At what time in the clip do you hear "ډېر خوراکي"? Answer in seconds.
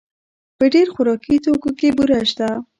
0.73-1.37